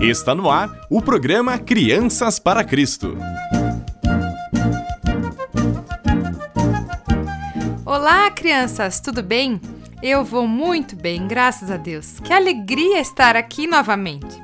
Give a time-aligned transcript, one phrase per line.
[0.00, 3.18] Está no ar o programa Crianças para Cristo.
[7.84, 9.60] Olá, crianças, tudo bem?
[10.00, 12.20] Eu vou muito bem, graças a Deus.
[12.20, 14.40] Que alegria estar aqui novamente.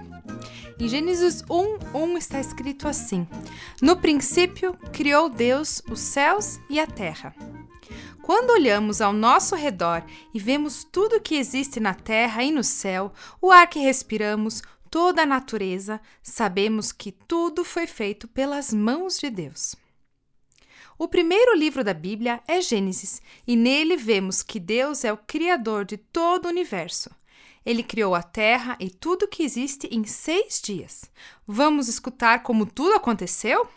[0.80, 3.24] Em Gênesis 1, 1 está escrito assim:
[3.80, 7.32] No princípio criou Deus os céus e a terra.
[8.24, 10.02] Quando olhamos ao nosso redor
[10.32, 14.62] e vemos tudo que existe na terra e no céu, o ar que respiramos,
[14.94, 19.74] toda a natureza, sabemos que tudo foi feito pelas mãos de Deus.
[20.96, 25.84] O primeiro livro da Bíblia é Gênesis, e nele vemos que Deus é o Criador
[25.84, 27.10] de todo o universo.
[27.66, 31.10] Ele criou a terra e tudo que existe em seis dias.
[31.44, 33.68] Vamos escutar como tudo aconteceu?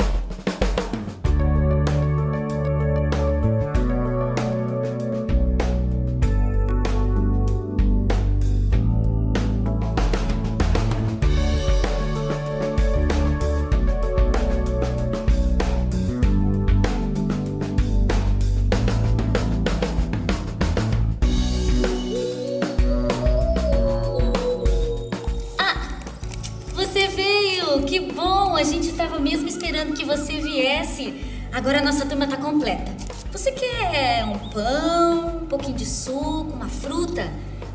[27.98, 28.55] Que bom!
[28.55, 31.20] A gente estava mesmo esperando que você viesse.
[31.51, 32.95] Agora a nossa turma está completa.
[33.31, 37.27] Você quer um pão, um pouquinho de suco, uma fruta?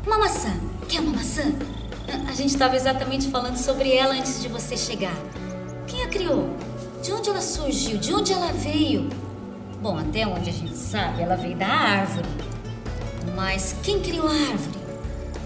[0.07, 0.53] Uma maçã?
[0.87, 1.51] Quer uma maçã?
[2.27, 5.15] A gente estava exatamente falando sobre ela antes de você chegar.
[5.87, 6.55] Quem a criou?
[7.01, 7.97] De onde ela surgiu?
[7.97, 9.09] De onde ela veio?
[9.81, 12.29] Bom, até onde a gente sabe, ela veio da árvore.
[13.35, 14.79] Mas quem criou a árvore?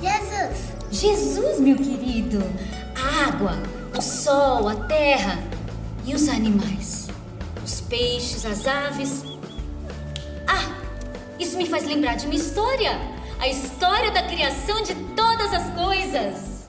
[0.04, 0.78] Jesus!
[0.92, 2.44] Jesus, meu querido!
[2.96, 3.58] A água,
[3.98, 5.40] o sol, a terra
[6.06, 7.08] e os animais,
[7.66, 9.24] os peixes, as aves.
[10.48, 10.76] Ah,
[11.40, 12.92] isso me faz lembrar de uma história,
[13.40, 16.68] a história da criação de todas as coisas.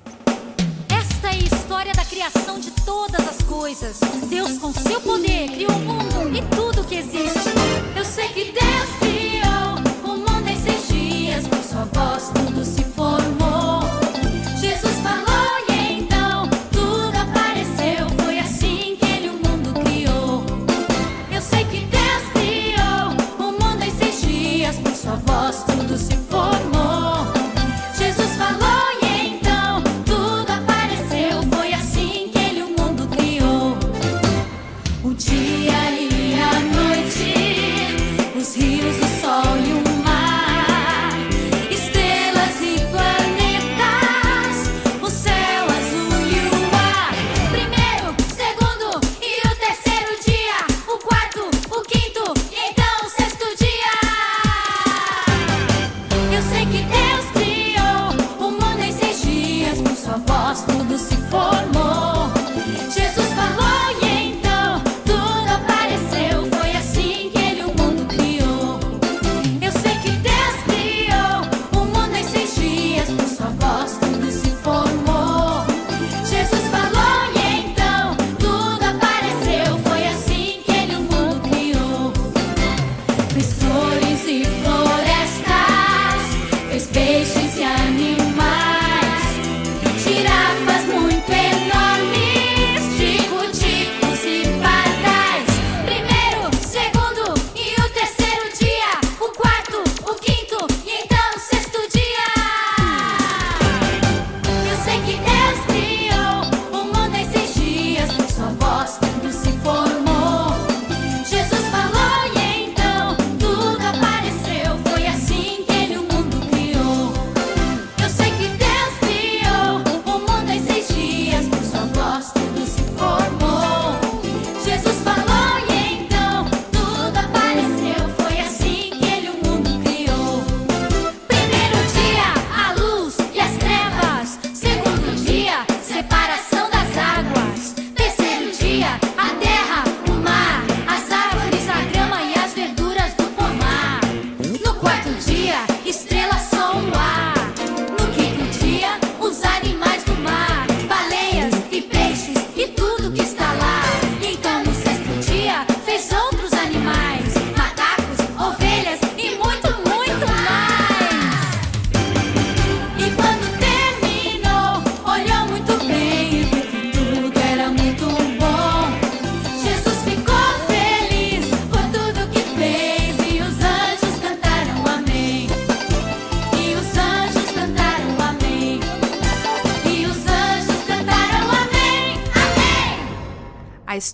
[0.88, 4.00] Esta é a história da criação de todas as coisas.
[4.30, 7.50] Deus, com seu poder, criou o mundo e tudo que existe.
[7.94, 12.87] Eu sei que Deus criou o mundo em seis dias, por sua voz tudo se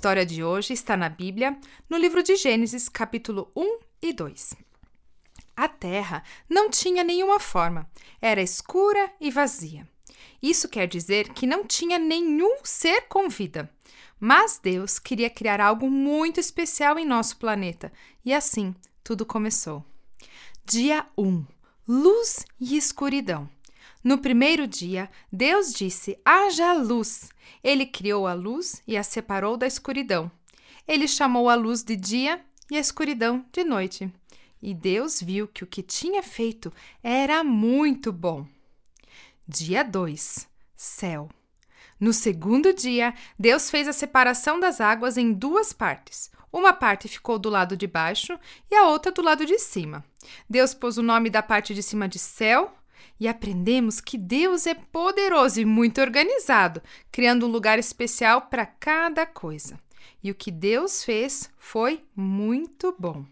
[0.04, 1.58] história de hoje está na Bíblia,
[1.88, 4.54] no livro de Gênesis, capítulo 1 e 2.
[5.56, 7.90] A terra não tinha nenhuma forma,
[8.20, 9.88] era escura e vazia.
[10.42, 13.72] Isso quer dizer que não tinha nenhum ser com vida.
[14.20, 17.90] Mas Deus queria criar algo muito especial em nosso planeta,
[18.22, 19.82] e assim tudo começou.
[20.66, 21.46] Dia 1
[21.88, 23.48] Luz e escuridão.
[24.04, 27.30] No primeiro dia, Deus disse: haja luz.
[27.62, 30.30] Ele criou a luz e a separou da escuridão.
[30.86, 34.12] Ele chamou a luz de dia e a escuridão de noite.
[34.60, 36.70] E Deus viu que o que tinha feito
[37.02, 38.46] era muito bom.
[39.48, 40.46] Dia 2
[40.76, 41.30] Céu.
[41.98, 46.30] No segundo dia, Deus fez a separação das águas em duas partes.
[46.52, 48.38] Uma parte ficou do lado de baixo
[48.70, 50.04] e a outra do lado de cima.
[50.48, 52.70] Deus pôs o nome da parte de cima de céu
[53.18, 59.26] e aprendemos que Deus é poderoso e muito organizado, criando um lugar especial para cada
[59.26, 59.78] coisa.
[60.22, 63.24] E o que Deus fez foi muito bom.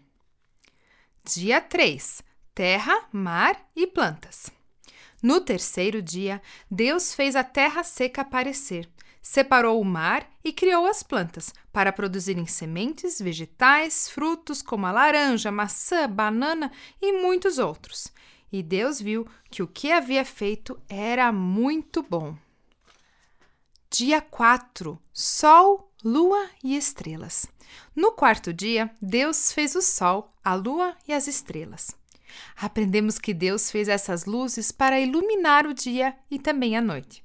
[1.23, 2.21] Dia 3:
[2.53, 4.51] Terra, mar e plantas.
[5.21, 8.89] No terceiro dia, Deus fez a terra seca aparecer,
[9.21, 15.49] separou o mar e criou as plantas para produzirem sementes, vegetais, frutos como a laranja,
[15.49, 16.69] maçã, banana
[17.01, 18.11] e muitos outros.
[18.53, 22.37] E Deus viu que o que havia feito era muito bom.
[23.89, 27.47] Dia 4: Sol, Lua e Estrelas.
[27.95, 31.97] No quarto dia, Deus fez o Sol, a Lua e as estrelas.
[32.55, 37.23] Aprendemos que Deus fez essas luzes para iluminar o dia e também a noite.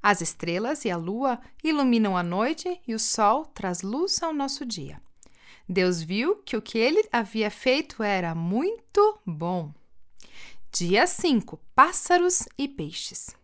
[0.00, 4.66] As estrelas e a lua iluminam a noite e o sol traz luz ao nosso
[4.66, 5.00] dia.
[5.68, 9.72] Deus viu que o que ele havia feito era muito bom.
[10.74, 13.36] Dia 5: Pássaros e peixes.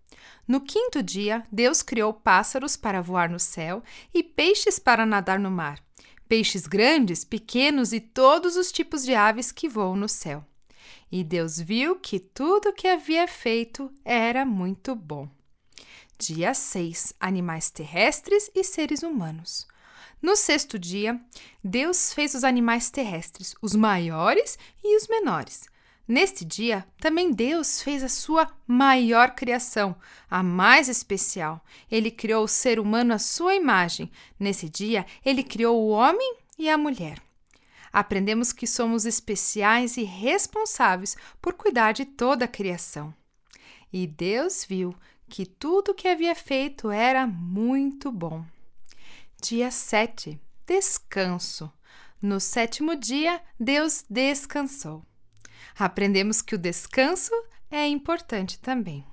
[0.47, 3.83] No quinto dia, Deus criou pássaros para voar no céu
[4.15, 5.79] e peixes para nadar no mar.
[6.27, 10.43] Peixes grandes, pequenos e todos os tipos de aves que voam no céu.
[11.13, 15.29] E Deus viu que tudo o que havia feito era muito bom.
[16.19, 19.69] Dia 6: Animais terrestres e seres humanos.
[20.23, 21.21] No sexto dia,
[21.63, 25.69] Deus fez os animais terrestres, os maiores e os menores.
[26.09, 29.95] Neste dia, também Deus fez a sua maior criação,
[30.31, 31.63] a mais especial.
[31.91, 34.11] Ele criou o ser humano à sua imagem.
[34.41, 37.23] Nesse dia, ele criou o homem e a mulher.
[37.93, 43.15] Aprendemos que somos especiais e responsáveis por cuidar de toda a criação.
[43.93, 44.97] E Deus viu
[45.29, 48.47] que tudo o que havia feito era muito bom.
[49.43, 51.71] Dia 7 Descanso.
[52.21, 55.08] No sétimo dia, Deus descansou
[55.77, 57.33] aprendemos que o descanso
[57.71, 59.05] é importante também.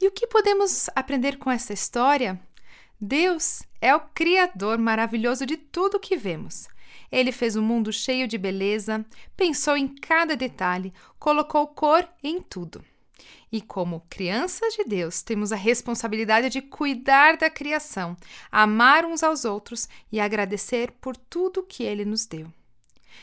[0.00, 2.40] E o que podemos aprender com essa história?
[3.00, 6.68] Deus é o Criador maravilhoso de tudo que vemos.
[7.10, 9.04] Ele fez um mundo cheio de beleza,
[9.36, 12.84] pensou em cada detalhe, colocou cor em tudo.
[13.52, 18.16] E como crianças de Deus, temos a responsabilidade de cuidar da criação,
[18.50, 22.52] amar uns aos outros e agradecer por tudo que ele nos deu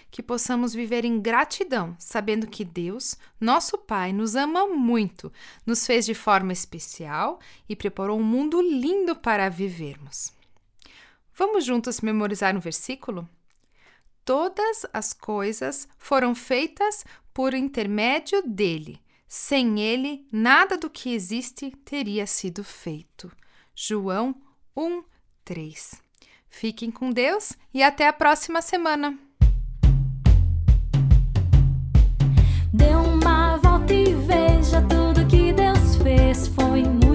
[0.10, 5.32] que possamos viver em gratidão, sabendo que Deus, nosso Pai, nos ama muito,
[5.66, 10.34] nos fez de forma especial e preparou um mundo lindo para vivermos.
[11.36, 13.30] Vamos juntos memorizar um versículo?
[14.26, 19.00] Todas as coisas foram feitas por intermédio dele.
[19.28, 23.32] Sem ele, nada do que existe teria sido feito.
[23.76, 24.36] João
[24.76, 25.04] 1,
[25.46, 26.02] 3.
[26.50, 29.27] Fiquem com Deus e até a próxima semana!
[36.84, 37.07] мой